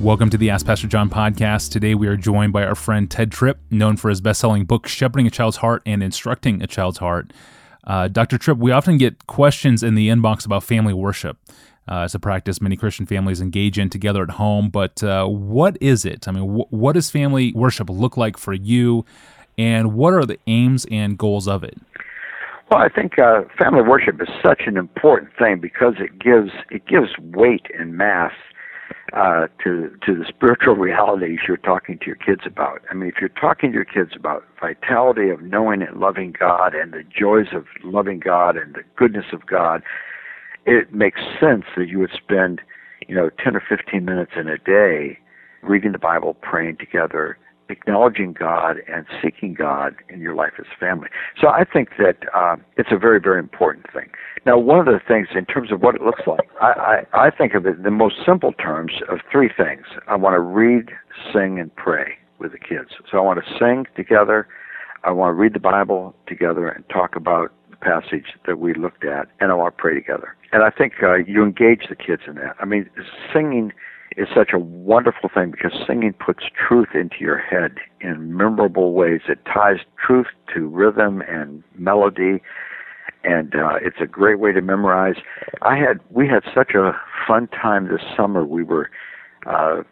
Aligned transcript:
Welcome 0.00 0.30
to 0.30 0.38
the 0.38 0.48
Ask 0.48 0.64
Pastor 0.64 0.86
John 0.86 1.10
podcast. 1.10 1.70
Today 1.70 1.94
we 1.94 2.06
are 2.06 2.16
joined 2.16 2.54
by 2.54 2.64
our 2.64 2.74
friend 2.74 3.06
Tedd 3.06 3.30
Tripp, 3.30 3.58
known 3.70 3.98
for 3.98 4.08
his 4.08 4.22
best 4.22 4.40
selling 4.40 4.64
book, 4.64 4.88
Shepherding 4.88 5.26
a 5.26 5.30
Child's 5.30 5.58
Heart 5.58 5.82
and 5.84 6.02
Instructing 6.02 6.62
a 6.62 6.66
Child's 6.66 6.96
Heart. 6.96 7.34
Uh, 7.84 8.08
Dr. 8.08 8.38
Tripp, 8.38 8.56
we 8.56 8.72
often 8.72 8.96
get 8.96 9.26
questions 9.26 9.82
in 9.82 9.96
the 9.96 10.08
inbox 10.08 10.46
about 10.46 10.64
family 10.64 10.94
worship. 10.94 11.36
Uh, 11.86 12.04
it's 12.06 12.14
a 12.14 12.18
practice 12.18 12.62
many 12.62 12.76
Christian 12.76 13.04
families 13.04 13.42
engage 13.42 13.78
in 13.78 13.90
together 13.90 14.22
at 14.22 14.30
home, 14.30 14.70
but 14.70 15.04
uh, 15.04 15.26
what 15.26 15.76
is 15.82 16.06
it? 16.06 16.26
I 16.26 16.32
mean, 16.32 16.48
wh- 16.48 16.72
what 16.72 16.94
does 16.94 17.10
family 17.10 17.52
worship 17.52 17.90
look 17.90 18.16
like 18.16 18.38
for 18.38 18.54
you, 18.54 19.04
and 19.58 19.92
what 19.92 20.14
are 20.14 20.24
the 20.24 20.38
aims 20.46 20.86
and 20.90 21.18
goals 21.18 21.46
of 21.46 21.62
it? 21.62 21.76
Well, 22.70 22.80
I 22.80 22.88
think 22.88 23.18
uh, 23.18 23.42
family 23.58 23.82
worship 23.82 24.18
is 24.22 24.28
such 24.42 24.62
an 24.64 24.78
important 24.78 25.30
thing 25.38 25.60
because 25.60 25.94
it 25.98 26.18
gives 26.18 26.52
it 26.70 26.86
gives 26.86 27.10
weight 27.18 27.66
and 27.78 27.98
mass 27.98 28.32
uh, 29.12 29.46
to 29.64 29.96
to 30.06 30.14
the 30.14 30.24
spiritual 30.28 30.76
realities 30.76 31.40
you're 31.46 31.56
talking 31.56 31.98
to 31.98 32.06
your 32.06 32.16
kids 32.16 32.42
about. 32.46 32.82
I 32.90 32.94
mean, 32.94 33.08
if 33.08 33.16
you're 33.20 33.28
talking 33.28 33.72
to 33.72 33.74
your 33.74 33.84
kids 33.84 34.12
about 34.14 34.44
vitality 34.60 35.30
of 35.30 35.42
knowing 35.42 35.82
and 35.82 35.98
loving 35.98 36.34
God 36.38 36.74
and 36.74 36.92
the 36.92 37.02
joys 37.02 37.48
of 37.52 37.64
loving 37.82 38.20
God 38.20 38.56
and 38.56 38.74
the 38.74 38.82
goodness 38.96 39.26
of 39.32 39.46
God, 39.46 39.82
it 40.66 40.92
makes 40.92 41.20
sense 41.40 41.64
that 41.76 41.88
you 41.88 41.98
would 41.98 42.12
spend, 42.12 42.60
you 43.08 43.14
know, 43.14 43.30
10 43.42 43.56
or 43.56 43.62
15 43.68 44.04
minutes 44.04 44.32
in 44.36 44.48
a 44.48 44.58
day 44.58 45.18
reading 45.62 45.92
the 45.92 45.98
Bible, 45.98 46.34
praying 46.34 46.76
together, 46.76 47.36
acknowledging 47.68 48.32
God 48.32 48.76
and 48.92 49.06
seeking 49.22 49.54
God 49.54 49.94
in 50.08 50.20
your 50.20 50.34
life 50.34 50.52
as 50.58 50.66
a 50.74 50.78
family. 50.78 51.08
So 51.40 51.48
I 51.48 51.64
think 51.64 51.90
that 51.98 52.16
uh, 52.34 52.56
it's 52.76 52.90
a 52.92 52.98
very, 52.98 53.20
very 53.20 53.38
important 53.38 53.86
thing. 53.92 54.10
Now, 54.46 54.58
one 54.58 54.78
of 54.78 54.86
the 54.86 55.00
things 55.06 55.28
in 55.34 55.44
terms 55.44 55.70
of 55.70 55.82
what 55.82 55.94
it 55.94 56.00
looks 56.00 56.22
like, 56.26 56.48
I, 56.60 57.04
I, 57.12 57.26
I 57.26 57.30
think 57.30 57.54
of 57.54 57.66
it 57.66 57.76
in 57.76 57.82
the 57.82 57.90
most 57.90 58.16
simple 58.24 58.52
terms 58.52 58.92
of 59.08 59.18
three 59.30 59.50
things. 59.54 59.84
I 60.08 60.16
want 60.16 60.34
to 60.34 60.40
read, 60.40 60.90
sing, 61.32 61.58
and 61.58 61.74
pray 61.76 62.14
with 62.38 62.52
the 62.52 62.58
kids. 62.58 62.90
So 63.10 63.18
I 63.18 63.20
want 63.20 63.38
to 63.44 63.58
sing 63.58 63.86
together. 63.94 64.48
I 65.04 65.10
want 65.10 65.30
to 65.30 65.34
read 65.34 65.54
the 65.54 65.60
Bible 65.60 66.14
together 66.26 66.68
and 66.68 66.88
talk 66.88 67.16
about 67.16 67.52
the 67.70 67.76
passage 67.76 68.34
that 68.46 68.58
we 68.58 68.74
looked 68.74 69.04
at, 69.04 69.28
and 69.40 69.50
I 69.50 69.54
want 69.54 69.76
to 69.76 69.80
pray 69.80 69.94
together. 69.94 70.36
And 70.52 70.62
I 70.62 70.70
think 70.70 70.94
uh, 71.02 71.16
you 71.16 71.44
engage 71.44 71.88
the 71.88 71.96
kids 71.96 72.22
in 72.26 72.34
that. 72.36 72.56
I 72.58 72.64
mean, 72.64 72.88
singing 73.32 73.72
is 74.16 74.28
such 74.34 74.50
a 74.52 74.58
wonderful 74.58 75.30
thing 75.32 75.52
because 75.52 75.72
singing 75.86 76.14
puts 76.14 76.44
truth 76.68 76.88
into 76.94 77.16
your 77.20 77.38
head 77.38 77.76
in 78.00 78.36
memorable 78.36 78.92
ways. 78.92 79.20
It 79.28 79.38
ties 79.44 79.78
truth 80.04 80.26
to 80.54 80.66
rhythm 80.66 81.22
and 81.28 81.62
melody, 81.76 82.42
and 83.24 83.54
uh, 83.54 83.76
it's 83.82 83.98
a 84.00 84.06
great 84.06 84.38
way 84.38 84.52
to 84.52 84.62
memorize. 84.62 85.16
I 85.62 85.76
had 85.76 86.00
we 86.10 86.26
had 86.26 86.42
such 86.54 86.74
a 86.74 86.92
fun 87.26 87.48
time 87.48 87.88
this 87.88 88.02
summer. 88.16 88.44
We 88.44 88.62
were 88.62 88.90
uh, 89.46 89.82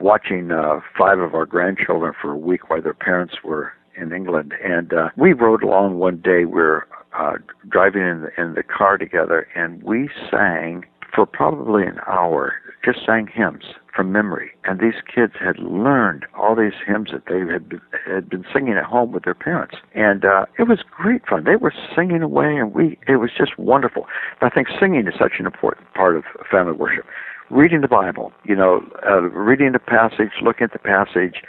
watching 0.00 0.50
uh, 0.50 0.80
five 0.96 1.18
of 1.18 1.34
our 1.34 1.46
grandchildren 1.46 2.12
for 2.20 2.32
a 2.32 2.38
week 2.38 2.70
while 2.70 2.82
their 2.82 2.94
parents 2.94 3.34
were 3.42 3.72
in 3.96 4.12
England, 4.12 4.54
and 4.62 4.92
uh, 4.92 5.08
we 5.16 5.32
rode 5.32 5.62
along 5.62 5.98
one 5.98 6.18
day. 6.18 6.44
We 6.44 6.62
were 6.62 6.86
uh, 7.18 7.34
driving 7.68 8.02
in 8.02 8.22
the, 8.22 8.40
in 8.40 8.54
the 8.54 8.62
car 8.62 8.96
together, 8.96 9.48
and 9.54 9.82
we 9.82 10.08
sang 10.30 10.84
for 11.14 11.26
probably 11.26 11.84
an 11.84 11.98
hour, 12.06 12.54
just 12.84 13.04
sang 13.04 13.28
hymns 13.32 13.64
from 13.94 14.12
memory. 14.12 14.50
And 14.64 14.78
these 14.78 15.00
kids 15.12 15.32
had 15.40 15.58
learned 15.58 16.24
all 16.38 16.54
these 16.54 16.78
hymns 16.86 17.08
that 17.12 17.24
they 17.28 17.40
had 17.52 17.68
been, 17.68 17.80
had 18.06 18.28
been 18.28 18.44
singing 18.52 18.74
at 18.74 18.84
home 18.84 19.12
with 19.12 19.24
their 19.24 19.34
parents, 19.34 19.76
and 19.94 20.24
uh, 20.24 20.46
it 20.58 20.64
was 20.64 20.80
great 20.90 21.26
fun. 21.28 21.44
They 21.44 21.56
were 21.56 21.74
singing 21.96 22.22
away, 22.22 22.56
and 22.56 22.72
we 22.72 22.98
it 23.08 23.16
was 23.16 23.30
just 23.36 23.58
wonderful. 23.58 24.06
I 24.40 24.50
think 24.50 24.68
singing 24.78 25.06
is 25.06 25.14
such 25.18 25.34
an 25.38 25.46
important 25.46 25.92
part 25.94 26.16
of 26.16 26.24
family 26.50 26.72
worship. 26.72 27.04
Reading 27.50 27.80
the 27.80 27.88
Bible, 27.88 28.32
you 28.44 28.54
know, 28.54 28.82
uh, 29.06 29.22
reading 29.22 29.72
the 29.72 29.78
passage, 29.78 30.32
looking 30.42 30.64
at 30.64 30.72
the 30.72 30.78
passage, 30.78 31.42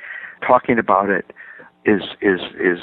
talking 0.45 0.79
about 0.79 1.09
it, 1.09 1.25
is 1.85 2.01
is 2.21 2.41
is 2.59 2.79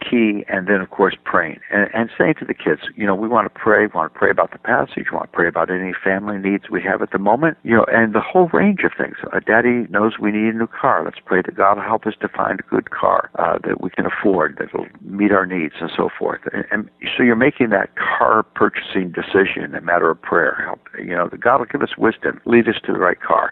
key, 0.00 0.44
and 0.48 0.68
then 0.68 0.80
of 0.80 0.90
course 0.90 1.16
praying 1.24 1.58
and, 1.70 1.88
and 1.92 2.10
saying 2.16 2.34
to 2.38 2.44
the 2.44 2.54
kids, 2.54 2.82
you 2.94 3.06
know, 3.06 3.14
we 3.14 3.28
want 3.28 3.52
to 3.52 3.60
pray, 3.60 3.86
we 3.86 3.92
want 3.92 4.12
to 4.12 4.18
pray 4.18 4.30
about 4.30 4.52
the 4.52 4.58
passage, 4.58 5.06
we 5.10 5.16
want 5.16 5.30
to 5.30 5.36
pray 5.36 5.48
about 5.48 5.70
any 5.70 5.92
family 5.92 6.38
needs 6.38 6.70
we 6.70 6.80
have 6.82 7.02
at 7.02 7.10
the 7.10 7.18
moment, 7.18 7.58
you 7.64 7.74
know, 7.74 7.84
and 7.88 8.14
the 8.14 8.20
whole 8.20 8.48
range 8.52 8.80
of 8.84 8.92
things. 8.96 9.16
Uh, 9.32 9.40
Daddy 9.40 9.86
knows 9.90 10.18
we 10.20 10.30
need 10.30 10.54
a 10.54 10.58
new 10.58 10.68
car. 10.68 11.04
Let's 11.04 11.18
pray 11.24 11.42
that 11.42 11.56
God 11.56 11.76
will 11.76 11.84
help 11.84 12.06
us 12.06 12.14
to 12.20 12.28
find 12.28 12.60
a 12.60 12.62
good 12.62 12.90
car 12.90 13.30
uh, 13.38 13.58
that 13.66 13.80
we 13.80 13.90
can 13.90 14.06
afford 14.06 14.56
that 14.58 14.72
will 14.72 14.86
meet 15.02 15.32
our 15.32 15.46
needs 15.46 15.74
and 15.80 15.90
so 15.94 16.08
forth. 16.16 16.40
And, 16.52 16.64
and 16.70 16.90
so 17.16 17.24
you're 17.24 17.36
making 17.36 17.70
that 17.70 17.90
car 17.96 18.44
purchasing 18.54 19.10
decision 19.12 19.74
a 19.74 19.80
matter 19.80 20.10
of 20.10 20.22
prayer. 20.22 20.62
Help, 20.64 20.80
you 20.98 21.16
know, 21.16 21.28
that 21.28 21.40
God 21.40 21.58
will 21.58 21.66
give 21.66 21.82
us 21.82 21.96
wisdom, 21.98 22.40
lead 22.44 22.68
us 22.68 22.76
to 22.84 22.92
the 22.92 22.98
right 22.98 23.20
car. 23.20 23.50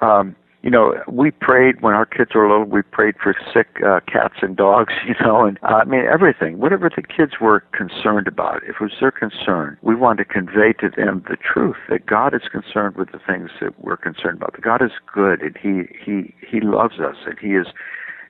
Um, 0.00 0.34
you 0.62 0.70
know, 0.70 0.94
we 1.08 1.30
prayed 1.30 1.80
when 1.80 1.94
our 1.94 2.04
kids 2.04 2.32
were 2.34 2.48
little. 2.48 2.64
We 2.64 2.82
prayed 2.82 3.14
for 3.22 3.34
sick 3.54 3.68
uh, 3.84 4.00
cats 4.06 4.36
and 4.42 4.56
dogs. 4.56 4.92
You 5.10 5.14
know, 5.26 5.44
and 5.44 5.58
uh, 5.62 5.80
I 5.82 5.84
mean 5.84 6.04
everything. 6.06 6.60
Whatever 6.60 6.88
the 6.94 7.02
kids 7.02 7.32
were 7.40 7.64
concerned 7.72 8.28
about, 8.28 8.62
if 8.62 8.76
it 8.76 8.80
was 8.80 8.92
their 9.00 9.10
concern, 9.10 9.76
we 9.82 9.96
wanted 9.96 10.24
to 10.24 10.32
convey 10.32 10.72
to 10.74 10.88
them 10.88 11.24
the 11.28 11.36
truth 11.36 11.76
that 11.88 12.06
God 12.06 12.32
is 12.32 12.42
concerned 12.52 12.94
with 12.94 13.10
the 13.10 13.18
things 13.18 13.50
that 13.60 13.72
we're 13.82 13.96
concerned 13.96 14.36
about. 14.36 14.52
That 14.52 14.62
God 14.62 14.82
is 14.82 14.92
good, 15.12 15.42
and 15.42 15.56
He 15.56 15.88
He 15.98 16.34
He 16.46 16.60
loves 16.60 17.00
us, 17.00 17.16
and 17.26 17.38
He 17.40 17.56
is 17.56 17.66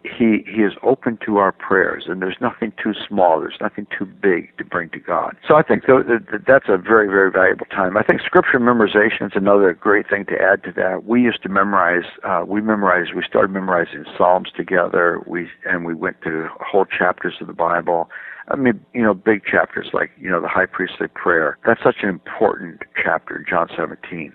he 0.02 0.44
he 0.46 0.62
is 0.62 0.72
open 0.82 1.18
to 1.24 1.36
our 1.36 1.52
prayers 1.52 2.04
and 2.08 2.22
there's 2.22 2.36
nothing 2.40 2.72
too 2.82 2.94
small 3.06 3.40
there's 3.40 3.58
nothing 3.60 3.86
too 3.96 4.06
big 4.06 4.56
to 4.58 4.64
bring 4.64 4.88
to 4.90 4.98
god. 4.98 5.36
So 5.46 5.56
i 5.56 5.62
think 5.62 5.84
th- 5.86 6.06
th- 6.06 6.42
that's 6.46 6.68
a 6.68 6.78
very 6.78 7.08
very 7.08 7.30
valuable 7.30 7.66
time. 7.66 7.96
I 7.96 8.02
think 8.02 8.20
scripture 8.22 8.58
memorization 8.60 9.26
is 9.26 9.32
another 9.34 9.72
great 9.74 10.08
thing 10.08 10.24
to 10.26 10.40
add 10.40 10.64
to 10.64 10.72
that. 10.72 11.04
We 11.04 11.22
used 11.22 11.42
to 11.42 11.48
memorize 11.48 12.04
uh, 12.24 12.44
we 12.46 12.60
memorized 12.60 13.14
we 13.14 13.22
started 13.28 13.50
memorizing 13.50 14.04
psalms 14.16 14.50
together. 14.56 15.22
We 15.26 15.48
and 15.64 15.84
we 15.84 15.94
went 15.94 16.22
to 16.22 16.48
whole 16.60 16.86
chapters 16.86 17.34
of 17.40 17.46
the 17.46 17.52
bible. 17.52 18.10
I 18.48 18.56
mean, 18.56 18.84
you 18.94 19.02
know, 19.02 19.14
big 19.14 19.44
chapters 19.44 19.90
like, 19.92 20.10
you 20.20 20.28
know, 20.28 20.40
the 20.40 20.48
high 20.48 20.66
priestly 20.66 21.06
prayer. 21.06 21.56
That's 21.64 21.82
such 21.84 21.98
an 22.02 22.08
important 22.08 22.82
chapter 23.00 23.44
John 23.48 23.68
17 23.76 24.32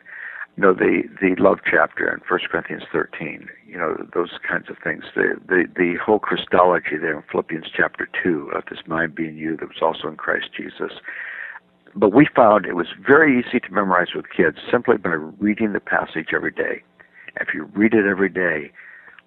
you 0.56 0.64
know 0.64 0.74
the 0.74 1.04
the 1.22 1.36
love 1.42 1.60
chapter 1.70 2.12
in 2.14 2.22
First 2.28 2.50
Corinthians 2.50 2.84
13. 2.92 3.50
You 3.68 3.78
know 3.78 4.08
those 4.14 4.32
kinds 4.48 4.70
of 4.70 4.78
things. 4.84 5.04
The 5.16 5.36
the 5.48 5.66
the 5.76 5.96
whole 6.04 6.20
Christology 6.20 6.98
there 7.00 7.18
in 7.18 7.24
Philippians 7.30 7.66
chapter 7.76 8.08
two 8.24 8.52
of 8.56 8.64
this 8.70 8.80
mind 8.88 9.16
being 9.16 9.36
you 9.36 9.58
that 9.58 9.68
was 9.68 9.82
also 9.82 10.08
in 10.08 10.16
Christ 10.16 10.50
Jesus. 10.56 10.94
But 11.94 12.14
we 12.14 12.28
found 12.36 12.66
it 12.66 12.76
was 12.76 12.88
very 13.06 13.40
easy 13.40 13.60
to 13.60 13.72
memorize 13.72 14.10
with 14.16 14.26
kids 14.36 14.58
simply 14.70 14.98
by 14.98 15.12
reading 15.40 15.74
the 15.74 15.80
passage 15.80 16.28
every 16.34 16.52
day. 16.52 16.84
If 17.40 17.54
you 17.54 17.66
read 17.74 17.94
it 17.94 18.06
every 18.06 18.30
day, 18.30 18.72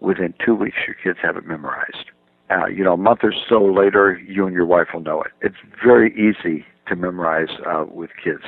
within 0.00 0.34
two 0.44 0.54
weeks 0.54 0.76
your 0.86 0.96
kids 0.96 1.18
have 1.22 1.36
it 1.36 1.46
memorized. 1.46 2.10
Uh, 2.50 2.66
you 2.66 2.82
know, 2.82 2.94
a 2.94 2.98
month 2.98 3.20
or 3.22 3.34
so 3.48 3.62
later, 3.62 4.18
you 4.26 4.46
and 4.46 4.54
your 4.54 4.64
wife 4.64 4.88
will 4.94 5.02
know 5.02 5.22
it. 5.22 5.32
It's 5.42 5.56
very 5.84 6.12
easy 6.12 6.64
to 6.88 6.96
memorize 6.96 7.50
uh, 7.66 7.84
with 7.86 8.10
kids. 8.22 8.44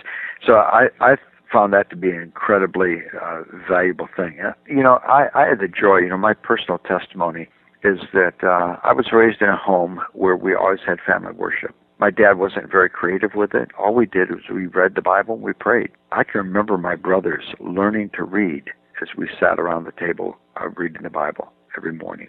So 0.47 0.55
I, 0.55 0.89
I 1.01 1.17
found 1.53 1.73
that 1.73 1.91
to 1.91 1.97
be 1.97 2.11
an 2.11 2.23
incredibly 2.23 3.03
uh, 3.21 3.43
valuable 3.69 4.09
thing. 4.17 4.39
Uh, 4.41 4.53
you 4.67 4.83
know, 4.83 5.01
I, 5.05 5.29
I 5.35 5.49
had 5.49 5.61
the 5.61 5.69
joy. 5.69 5.99
You 5.99 6.09
know, 6.09 6.17
my 6.17 6.35
personal 6.35 6.79
testimony 6.79 7.49
is 7.83 7.99
that 8.13 8.35
uh, 8.43 8.77
I 8.83 8.93
was 8.93 9.07
raised 9.13 9.41
in 9.41 9.49
a 9.49 9.57
home 9.57 10.01
where 10.13 10.37
we 10.37 10.55
always 10.55 10.81
had 10.87 10.99
family 11.07 11.33
worship. 11.33 11.75
My 11.99 12.11
dad 12.11 12.39
wasn't 12.39 12.71
very 12.71 12.89
creative 12.89 13.33
with 13.35 13.55
it. 13.55 13.71
All 13.79 13.95
we 13.95 14.07
did 14.07 14.31
was 14.31 14.41
we 14.53 14.67
read 14.67 14.95
the 14.95 15.03
Bible 15.03 15.35
and 15.35 15.43
we 15.43 15.53
prayed. 15.53 15.91
I 16.13 16.25
can 16.25 16.39
remember 16.39 16.79
my 16.79 16.97
brothers 16.97 17.45
learning 17.61 18.11
to 18.17 18.25
read 18.25 18.65
as 19.03 19.09
we 19.17 19.29
sat 19.39 19.59
around 19.59 19.85
the 19.85 19.93
table 19.93 20.37
uh, 20.61 20.69
reading 20.71 21.03
the 21.03 21.11
Bible 21.11 21.53
every 21.77 21.93
morning. 21.93 22.29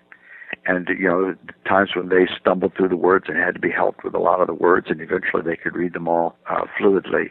And 0.66 0.88
you 0.90 1.08
know, 1.08 1.36
times 1.66 1.92
when 1.96 2.10
they 2.10 2.28
stumbled 2.40 2.74
through 2.76 2.90
the 2.90 2.98
words 2.98 3.26
and 3.28 3.38
had 3.38 3.56
to 3.56 3.60
be 3.60 3.72
helped 3.72 4.04
with 4.04 4.14
a 4.14 4.20
lot 4.20 4.42
of 4.42 4.48
the 4.48 4.54
words, 4.54 4.88
and 4.90 5.02
eventually 5.02 5.42
they 5.44 5.56
could 5.56 5.76
read 5.76 5.94
them 5.94 6.08
all 6.08 6.36
uh, 6.50 6.66
fluidly 6.80 7.30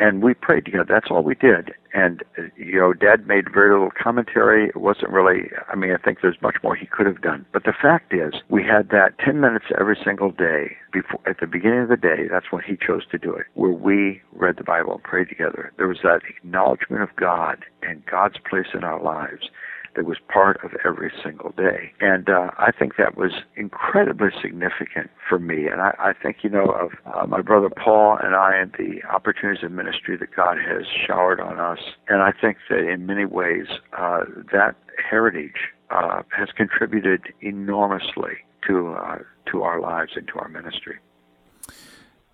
and 0.00 0.22
we 0.22 0.32
prayed 0.34 0.64
together. 0.64 0.86
That's 0.88 1.10
all 1.10 1.22
we 1.22 1.34
did. 1.34 1.72
And 1.92 2.22
you 2.56 2.80
know, 2.80 2.94
Dad 2.94 3.26
made 3.26 3.52
very 3.52 3.72
little 3.72 3.90
commentary. 3.90 4.68
It 4.68 4.76
wasn't 4.76 5.10
really. 5.10 5.50
I 5.68 5.76
mean, 5.76 5.92
I 5.92 5.98
think 5.98 6.18
there's 6.22 6.40
much 6.40 6.56
more 6.62 6.74
he 6.74 6.86
could 6.86 7.06
have 7.06 7.20
done. 7.20 7.44
But 7.52 7.64
the 7.64 7.72
fact 7.72 8.14
is, 8.14 8.34
we 8.48 8.64
had 8.64 8.88
that 8.90 9.18
10 9.18 9.40
minutes 9.40 9.66
every 9.78 9.98
single 10.02 10.30
day 10.30 10.76
before 10.92 11.20
at 11.26 11.40
the 11.40 11.46
beginning 11.46 11.80
of 11.80 11.88
the 11.88 11.96
day. 11.96 12.26
That's 12.30 12.50
when 12.50 12.62
he 12.62 12.76
chose 12.76 13.06
to 13.10 13.18
do 13.18 13.34
it, 13.34 13.46
where 13.54 13.72
we 13.72 14.22
read 14.32 14.56
the 14.56 14.64
Bible 14.64 14.94
and 14.94 15.02
prayed 15.02 15.28
together. 15.28 15.72
There 15.76 15.88
was 15.88 15.98
that 16.02 16.22
acknowledgement 16.28 17.02
of 17.02 17.14
God 17.16 17.64
and 17.82 18.04
God's 18.06 18.38
place 18.48 18.68
in 18.72 18.84
our 18.84 19.02
lives 19.02 19.50
that 19.96 20.04
was 20.04 20.18
part 20.28 20.62
of 20.64 20.72
every 20.84 21.12
single 21.22 21.50
day. 21.56 21.92
And 22.00 22.28
uh, 22.28 22.50
I 22.58 22.70
think 22.72 22.96
that 22.96 23.16
was 23.16 23.32
incredibly 23.56 24.28
significant 24.40 25.10
for 25.28 25.38
me. 25.38 25.66
And 25.66 25.80
I, 25.80 25.94
I 25.98 26.12
think, 26.12 26.38
you 26.42 26.50
know, 26.50 26.66
of 26.66 26.90
uh, 27.12 27.26
my 27.26 27.40
brother 27.40 27.70
Paul 27.70 28.18
and 28.22 28.34
I 28.34 28.56
and 28.56 28.72
the 28.78 29.02
opportunities 29.08 29.64
of 29.64 29.72
ministry 29.72 30.16
that 30.16 30.34
God 30.34 30.58
has 30.58 30.84
showered 31.06 31.40
on 31.40 31.58
us. 31.58 31.80
And 32.08 32.22
I 32.22 32.32
think 32.32 32.58
that 32.68 32.88
in 32.88 33.06
many 33.06 33.24
ways, 33.24 33.66
uh, 33.96 34.24
that 34.52 34.76
heritage 35.10 35.70
uh, 35.90 36.22
has 36.36 36.48
contributed 36.56 37.32
enormously 37.40 38.34
to, 38.68 38.94
uh, 38.94 39.18
to 39.50 39.62
our 39.62 39.80
lives 39.80 40.12
and 40.14 40.28
to 40.28 40.38
our 40.38 40.48
ministry. 40.48 40.98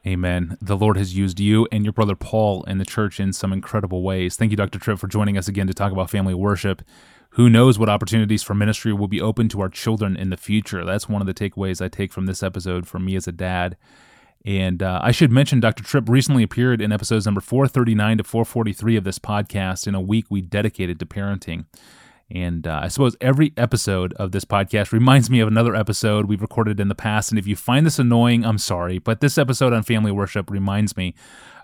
Amen. 0.07 0.57
The 0.63 0.77
Lord 0.77 0.97
has 0.97 1.17
used 1.17 1.41
you 1.41 1.67
and 1.73 1.85
your 1.85 1.93
brother 1.93 2.15
Paul 2.15 2.63
in 2.65 2.79
the 2.79 2.85
church 2.85 3.19
in 3.19 3.33
some 3.33 3.53
incredible 3.53 4.03
ways. 4.03 4.37
Thank 4.37 4.53
you, 4.53 4.57
Dr. 4.57 4.79
Tripp, 4.79 5.01
for 5.01 5.09
joining 5.09 5.37
us 5.37 5.49
again 5.49 5.67
to 5.67 5.75
talk 5.75 5.91
about 5.91 6.11
family 6.11 6.35
worship. 6.35 6.83
Who 7.37 7.51
knows 7.51 7.79
what 7.79 7.91
opportunities 7.91 8.43
for 8.43 8.55
ministry 8.55 8.95
will 8.95 9.09
be 9.09 9.21
open 9.21 9.47
to 9.51 9.61
our 9.61 9.69
children 9.69 10.17
in 10.17 10.31
the 10.31 10.39
future. 10.39 10.87
That's 10.87 11.07
one 11.07 11.21
of 11.21 11.27
the 11.27 11.35
takeaways 11.35 11.85
I 11.85 11.89
take 11.89 12.11
from 12.11 12.25
this 12.25 12.43
episode 12.43 12.89
for 12.89 12.99
me 12.99 13.15
as 13.15 13.29
a 13.29 13.33
dad. 13.33 13.77
And 14.47 14.83
uh, 14.83 15.01
I 15.03 15.11
should 15.11 15.31
mention 15.31 15.61
Dr. 15.61 15.85
Tripp 15.85 16.09
recently 16.09 16.43
appeared 16.43 16.81
in 16.81 16.93
episodes 16.93 17.27
number 17.27 17.43
439 17.43 18.19
to 18.19 18.25
443 18.25 18.97
of 18.97 19.05
this 19.05 19.19
podcast 19.19 19.87
in 19.87 19.95
a 19.95 20.01
week 20.01 20.27
we 20.31 20.41
dedicated 20.41 20.99
to 20.99 21.05
parenting. 21.05 21.67
And 22.31 22.67
uh, 22.67 22.81
I 22.83 22.89
suppose 22.89 23.17
every 23.21 23.53
episode 23.59 24.15
of 24.15 24.33
this 24.33 24.47
podcast 24.47 24.91
reminds 24.91 25.29
me 25.29 25.41
of 25.41 25.49
another 25.49 25.77
episode 25.77 26.27
we've 26.27 26.41
recorded 26.41 26.81
in 26.81 26.89
the 26.89 26.95
past. 26.95 27.31
And 27.31 27.39
if 27.39 27.47
you 27.47 27.55
find 27.55 27.85
this 27.85 27.99
annoying, 27.99 28.47
I'm 28.47 28.59
sorry. 28.59 28.99
But 28.99 29.21
this 29.21 29.37
episode 29.37 29.75
on 29.75 29.83
family 29.83 30.11
worship 30.11 30.51
reminds 30.51 30.97
me 30.97 31.15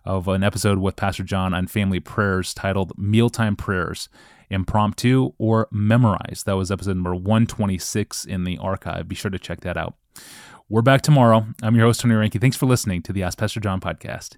of 0.04 0.28
an 0.28 0.43
episode 0.43 0.78
with 0.78 0.96
Pastor 0.96 1.22
John 1.22 1.54
on 1.54 1.66
family 1.66 2.00
prayers 2.00 2.54
titled 2.54 2.93
Mealtime 2.99 3.56
Prayers 3.56 4.08
Impromptu 4.50 5.32
or 5.38 5.69
Memorized. 5.70 6.46
That 6.46 6.56
was 6.56 6.70
episode 6.70 6.96
number 6.96 7.14
126 7.14 8.25
in 8.25 8.44
the 8.44 8.58
archive. 8.58 9.08
Be 9.08 9.14
sure 9.14 9.31
to 9.31 9.38
check 9.38 9.60
that 9.60 9.76
out. 9.76 9.94
We're 10.69 10.82
back 10.82 11.02
tomorrow. 11.02 11.46
I'm 11.62 11.76
your 11.76 11.87
host, 11.87 12.00
Tony 12.00 12.14
Reinke. 12.14 12.40
Thanks 12.40 12.56
for 12.56 12.66
listening 12.66 13.02
to 13.02 13.12
the 13.12 13.22
Ask 13.22 13.38
Pastor 13.38 13.60
John 13.60 13.81
podcast. 13.81 14.37